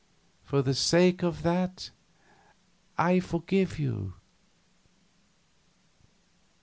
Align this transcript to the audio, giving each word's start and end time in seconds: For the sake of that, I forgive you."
For 0.41 0.63
the 0.63 0.73
sake 0.73 1.21
of 1.21 1.43
that, 1.43 1.91
I 2.97 3.19
forgive 3.19 3.77
you." 3.77 4.15